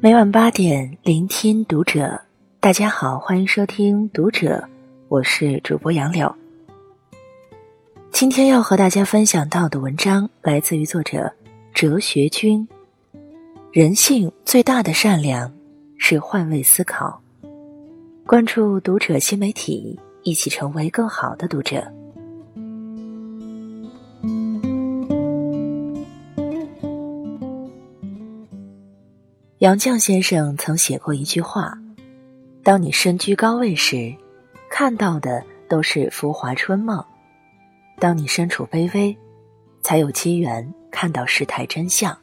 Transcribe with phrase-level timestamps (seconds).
[0.00, 2.20] 每晚八点，聆听读者。
[2.60, 4.64] 大家好，欢迎收听《读者》，
[5.08, 6.32] 我是主播杨柳。
[8.12, 11.32] 今天要和大家分享到的文章来自于作者
[11.74, 12.66] 哲学君。
[13.72, 15.52] 人性最大的善良
[15.96, 17.20] 是换位思考。
[18.24, 21.84] 关注《读者》新媒体，一起成为更好的读者。
[29.58, 31.76] 杨绛先生曾写过一句话
[32.62, 34.14] ：“当你身居高位时，
[34.70, 37.04] 看到的都是浮华春梦；
[37.98, 39.16] 当你身处卑微，
[39.82, 42.16] 才有机缘看到世态真相。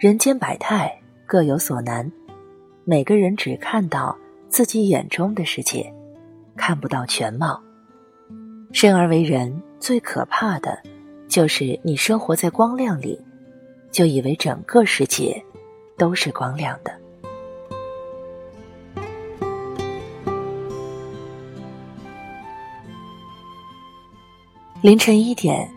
[0.00, 0.92] 人间百态
[1.24, 2.10] 各有所难，
[2.84, 5.94] 每个人只看到自己眼中的世界，
[6.56, 7.62] 看不到全貌。
[8.72, 10.82] 生而为人，最可怕的，
[11.28, 13.24] 就是你生活在光亮里，
[13.92, 15.40] 就以为整个世界。”
[15.98, 16.92] 都是光亮的。
[24.80, 25.68] 凌晨一点，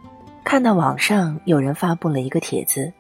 [0.44, 2.94] 看到网上有人发布了一个帖子：“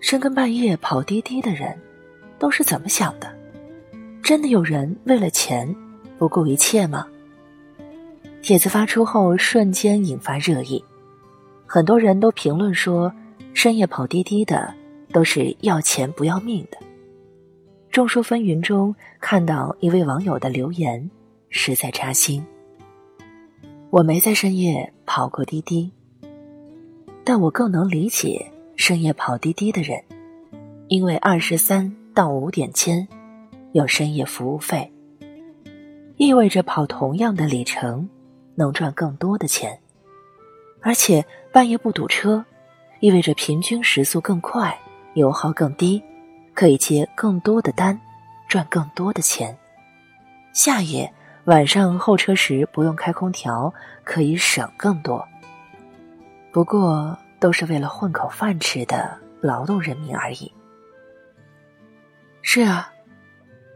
[0.00, 1.78] 深更半夜跑滴滴的人，
[2.38, 3.30] 都是怎么想的？
[4.22, 5.76] 真的有人为了钱
[6.18, 7.06] 不顾一切吗？”
[8.40, 10.82] 帖子发出后，瞬间引发热议，
[11.66, 13.12] 很多人都评论说
[13.52, 14.74] ：“深夜跑滴滴的。”
[15.12, 16.78] 都是要钱不要命的。
[17.90, 21.10] 众说纷纭中，看到一位网友的留言，
[21.50, 22.44] 实在扎心。
[23.90, 25.92] 我没在深夜跑过滴滴，
[27.22, 30.02] 但我更能理解深夜跑滴滴的人，
[30.88, 33.06] 因为二十三到五点间
[33.72, 34.90] 有深夜服务费，
[36.16, 38.08] 意味着跑同样的里程
[38.54, 39.78] 能赚更多的钱，
[40.80, 42.42] 而且半夜不堵车，
[43.00, 44.74] 意味着平均时速更快。
[45.14, 46.02] 油耗更低，
[46.54, 48.00] 可以接更多的单，
[48.48, 49.56] 赚更多的钱。
[50.52, 51.12] 夏夜
[51.44, 53.72] 晚上候车时不用开空调，
[54.04, 55.26] 可以省更多。
[56.52, 60.52] 不过都是为了混口饭吃的劳动人民而已。
[62.42, 62.92] 是啊，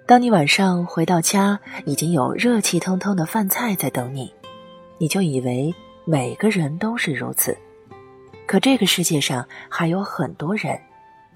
[0.06, 4.32] 当你晚上回到家，已经有热气腾腾的饭菜在等你，
[4.98, 5.74] 你就以为
[6.04, 7.56] 每个人都是如此。
[8.46, 10.78] 可这个世界上还有很多人。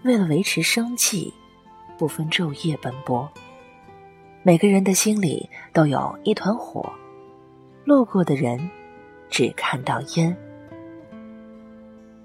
[0.02, 1.32] 为了维持生计，
[1.98, 3.28] 不分昼夜奔波。
[4.42, 6.90] 每个人的心里都有一团火，
[7.84, 8.58] 路过的人
[9.28, 10.34] 只看到烟。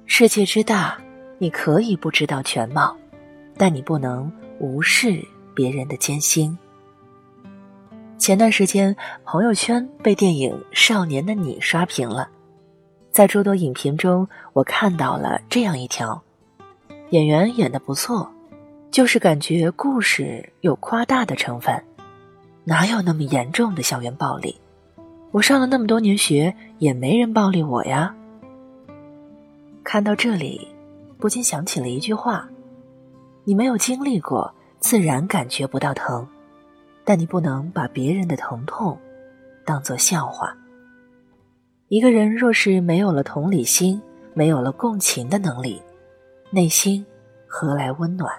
[0.05, 0.97] 世界之大，
[1.37, 2.95] 你可以不知道全貌，
[3.57, 5.21] 但你不能无视
[5.53, 6.57] 别人的艰辛。
[8.17, 12.29] 前段时间，朋友圈被电影《少年的你》刷屏了，
[13.11, 16.23] 在诸多影评中，我看到了这样一条。
[17.15, 18.29] 演员演的不错，
[18.91, 21.81] 就是感觉故事有夸大的成分，
[22.65, 24.53] 哪有那么严重的校园暴力？
[25.31, 28.13] 我上了那么多年学，也没人暴力我呀。
[29.81, 30.67] 看到这里，
[31.17, 32.49] 不禁想起了一句话：
[33.45, 36.27] 你没有经历过，自然感觉不到疼，
[37.05, 38.99] 但你不能把别人的疼痛
[39.65, 40.53] 当做笑话。
[41.87, 44.01] 一个人若是没有了同理心，
[44.33, 45.81] 没有了共情的能力。
[46.55, 47.05] 内心
[47.45, 48.33] 何来温暖？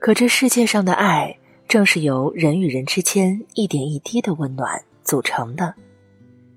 [0.00, 5.72] 可这世界上的爱，正是由人与人之间一点一滴的温暖组成的。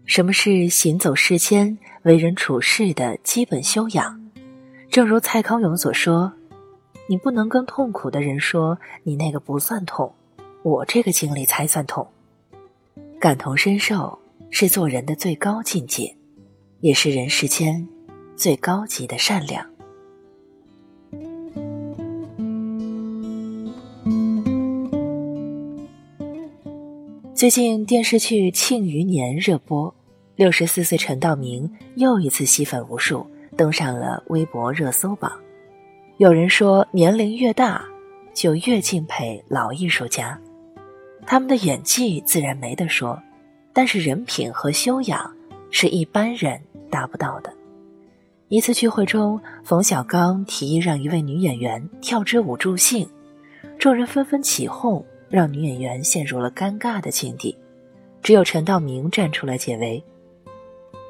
[0.06, 4.20] 什么是行走世间、为人处事的基本修养？
[4.90, 6.34] 正如蔡康永所说
[7.08, 10.12] ：“你不能跟痛苦的人说你那个不算痛，
[10.64, 12.08] 我这个经历才算痛。”
[13.22, 14.18] 感同身受
[14.50, 16.18] 是做人的最高境界，
[16.80, 17.88] 也是人世间
[18.36, 19.64] 最高级的善良。
[27.38, 29.94] 最近电视剧《庆余年》热播，
[30.36, 35.31] 六十四岁陈道明又一次吸粉无数，登上了微博热搜榜。
[36.18, 37.86] 有人说，年龄越大，
[38.34, 40.36] 就越敬佩老艺术家，
[41.28, 43.22] 他们的演技自然没得说，
[43.72, 45.31] 但是人品和修养
[45.69, 47.54] 是一般人达不到的。
[48.48, 53.07] 一次聚会中，冯小刚提议让一位女演员跳支舞助兴，
[53.78, 55.06] 众人纷纷起哄。
[55.29, 57.57] 让女演员陷入了尴尬的境地，
[58.21, 60.03] 只有陈道明站出来解围。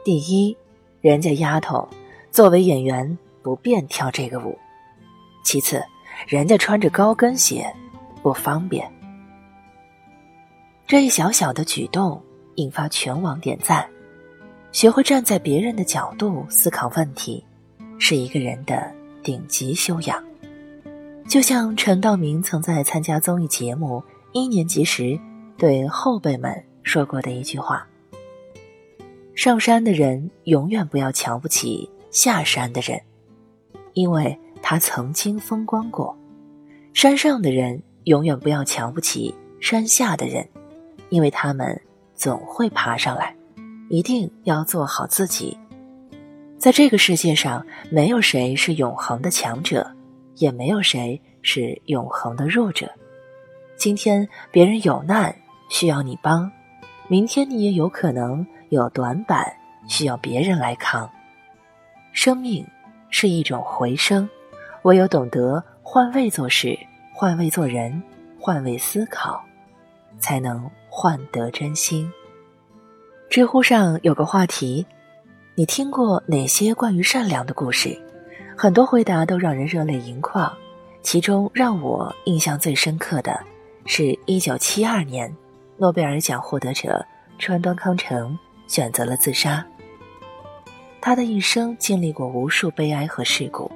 [0.04, 0.56] 第一，
[1.02, 1.88] 人家丫头
[2.32, 4.58] 作为演员不便跳这个舞；
[5.44, 5.84] 其次，
[6.28, 7.72] 人家穿着高跟鞋
[8.22, 8.90] 不方便。
[10.88, 12.22] 这一小小的举动
[12.56, 13.88] 引发全网点赞。
[14.74, 17.44] 学会站在别人的角度思考问题，
[17.98, 18.94] 是一个人的
[19.24, 20.27] 顶级修养。
[21.28, 24.02] 就像陈道明曾在参加综艺节目
[24.32, 25.20] 一年级时
[25.58, 27.86] 对后辈们说过的一句话
[29.36, 33.02] ：“上山的人永远不要瞧不起下山的人，
[33.94, 36.16] 因为他曾经风光过；
[36.94, 40.48] 山上的人永远不要瞧不起山下的人，
[41.10, 41.82] 因为他们
[42.16, 43.36] 总会爬上来。
[43.90, 45.58] 一定要做好自己。
[46.58, 49.86] 在这个世界上，没有谁是永恒的强者。”
[50.38, 52.90] 也没有谁是永恒的弱者。
[53.76, 55.36] 今天别人有难
[55.70, 56.52] 需要你帮，
[57.08, 59.46] 明天你也有可能有短板
[59.88, 61.10] 需要别人来扛。
[62.12, 62.66] 生命
[63.10, 64.28] 是一种回声，
[64.82, 66.78] 唯有懂得换位做事、
[67.14, 68.02] 换位做人、
[68.40, 69.44] 换位思考，
[70.18, 72.12] 才能换得真心。
[73.30, 74.86] 知乎上有个话题：
[75.54, 78.02] 你听过哪些关于善良的故事？
[78.60, 80.52] 很多回答都让人热泪盈眶，
[81.04, 83.40] 其中让我印象最深刻的，
[83.86, 85.32] 是一九七二年，
[85.78, 87.06] 诺贝尔奖获得者
[87.38, 89.64] 川端康成选择了自杀。
[91.00, 93.72] 他的一生经历过无数悲哀和事故，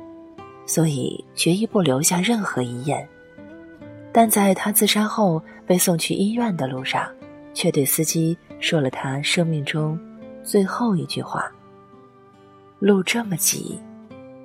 [0.66, 3.08] 所以决意不留下任何遗言。
[4.12, 7.08] 但在他自杀后被送去医院的路上，
[7.54, 9.98] 却对司机说了他生命中
[10.42, 11.52] 最后一句话
[12.80, 13.80] ：“路这么挤。”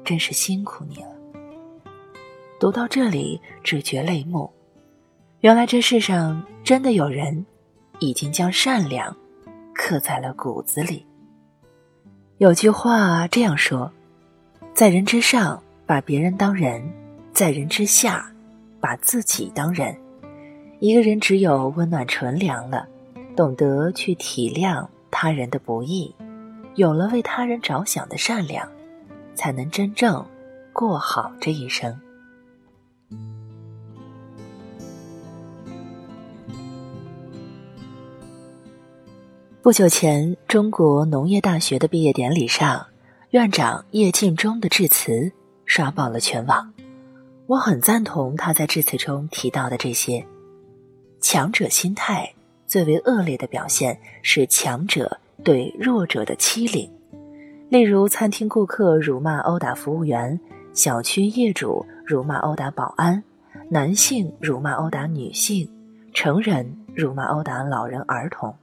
[0.06, 1.10] 真是辛苦你了。
[2.58, 4.50] 读到这里，只觉泪目。
[5.40, 7.44] 原来这世上真的有人，
[7.98, 9.14] 已经将善良
[9.74, 11.04] 刻在了骨子里。
[12.38, 13.92] 有句话这样说：
[14.72, 16.80] 在人之上，把别人当人；
[17.32, 18.32] 在人之下，
[18.80, 19.94] 把自己当人。
[20.78, 22.88] 一个人只有温暖纯良了，
[23.34, 26.14] 懂得去体谅他人的不易，
[26.74, 28.66] 有了为他人着想的善良。
[29.36, 30.26] 才能真正
[30.72, 31.96] 过好这一生。
[39.62, 42.86] 不久前，中国农业大学的毕业典礼上，
[43.30, 45.32] 院长叶敬忠的致辞
[45.64, 46.72] 刷爆了全网。
[47.48, 50.24] 我很赞同他在致辞中提到的这些：
[51.20, 52.32] 强者心态
[52.68, 56.95] 最为恶劣的表现是强者对弱者的欺凌。
[57.68, 60.38] 例如，餐厅顾客辱骂殴打服务员，
[60.72, 63.20] 小区业主辱骂殴打保安，
[63.68, 65.68] 男性辱骂殴打女性，
[66.14, 66.64] 成人
[66.94, 68.54] 辱骂殴打老人儿童，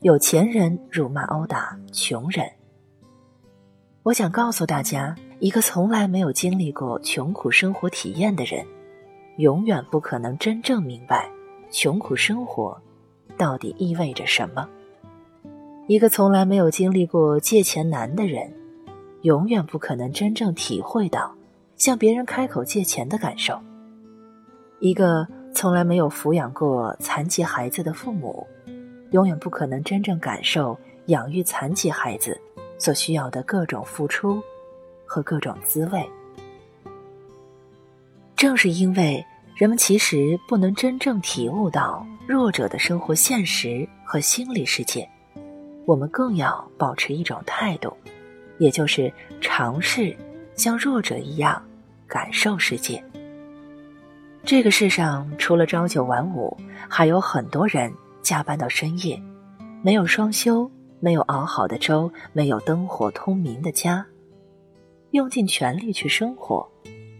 [0.00, 2.44] 有钱人辱骂殴打穷人。
[4.02, 8.62] 我想告诉大家，一个从来没有经历过穷苦生活体验的人，
[9.38, 11.30] 永远不可能真正明白
[11.70, 12.78] 穷苦生活
[13.38, 14.68] 到底意味着什么。
[15.90, 18.54] 一个从来没有经历过借钱难的人，
[19.22, 21.34] 永远不可能真正体会到
[21.76, 23.60] 向别人开口借钱的感受。
[24.78, 28.46] 一个从来没有抚养过残疾孩子的父母，
[29.10, 32.40] 永远不可能真正感受养育残疾孩子
[32.78, 34.40] 所需要的各种付出
[35.04, 36.08] 和各种滋味。
[38.36, 39.26] 正是因为
[39.56, 45.04] 人们其实不能真正体悟到弱者的生活现实和心理世界。
[45.86, 47.92] 我们更要保持一种态度，
[48.58, 50.16] 也就是尝试
[50.54, 51.60] 像弱者一样
[52.06, 53.02] 感受世界。
[54.42, 56.56] 这个世上除了朝九晚五，
[56.88, 59.20] 还有很多人加班到深夜，
[59.82, 64.06] 没有双休，没有熬好的粥，没有灯火通明的家，
[65.10, 66.66] 用尽全力去生活，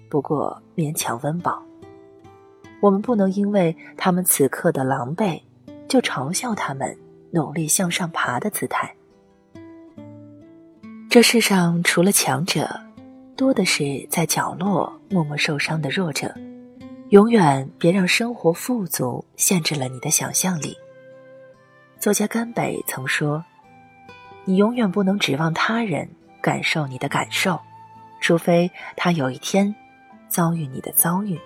[0.08, 1.62] 不过勉强温饱。
[2.80, 5.42] 我们不能因为他们此刻的狼狈，
[5.88, 6.96] 就嘲笑他们。
[7.30, 8.94] 努力向上爬的姿态。
[11.08, 12.80] 这世上除了强者，
[13.36, 16.34] 多的是在角落默默受伤的弱者。
[17.10, 20.76] 永远别让生活富足限制了你的想象力。
[21.98, 23.44] 作家甘北曾说
[24.46, 26.08] ：“你永远不能指望他人
[26.40, 27.58] 感受你的感受，
[28.20, 29.74] 除非他有一天
[30.28, 31.36] 遭遇你的遭遇。”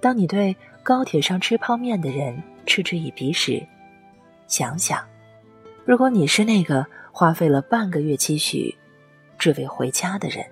[0.00, 3.66] 当你对高铁上吃泡面的人嗤之以鼻时，
[4.50, 5.00] 想想，
[5.84, 8.76] 如果你是那个花费了半个月积蓄，
[9.38, 10.44] 只为回家的人；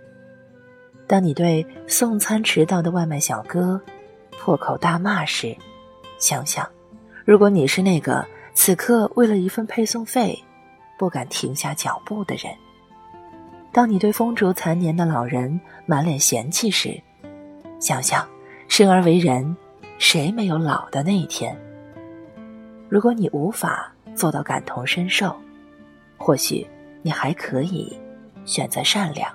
[1.08, 3.78] 当你对送餐迟到的外卖小哥
[4.38, 5.54] 破口大骂时，
[6.16, 6.64] 想想，
[7.24, 8.24] 如果你是那个
[8.54, 10.38] 此刻为了一份配送费
[10.96, 12.52] 不敢停下脚步的人；
[13.72, 17.02] 当你对风烛残年的老人满脸嫌弃时，
[17.80, 18.24] 想想，
[18.68, 19.56] 生而为人，
[19.98, 21.60] 谁没有老的那一天？
[22.88, 25.34] 如果你无法做到感同身受，
[26.16, 26.66] 或许
[27.02, 27.94] 你还可以
[28.46, 29.30] 选择善良。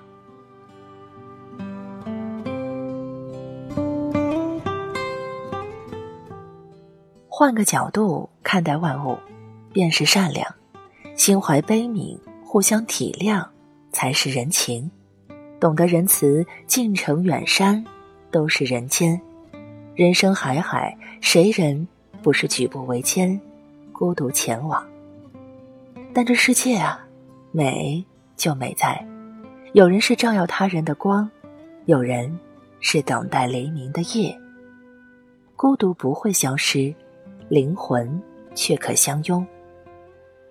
[7.29, 9.17] 换个角度看待万物，
[9.72, 10.45] 便是善良；
[11.15, 13.45] 心怀悲悯，互相体谅，
[13.91, 14.89] 才是人情。
[15.60, 17.83] 懂得仁慈，近城远山
[18.31, 19.19] 都是人间。
[19.95, 21.88] 人生海海，谁人
[22.24, 23.39] 不是举步维艰，
[23.92, 24.84] 孤独前往？
[26.13, 27.06] 但这世界啊，
[27.51, 28.03] 美
[28.38, 29.06] 就美在，
[29.74, 31.30] 有人是照耀他人的光，
[31.86, 32.39] 有人
[32.80, 34.39] 是等待黎明的夜。
[35.58, 36.96] 孤独不会消失，
[37.50, 38.22] 灵魂
[38.56, 39.46] 却可相拥。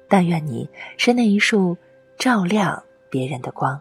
[0.08, 1.74] 但愿你是那一束
[2.18, 3.80] 照亮别人的光。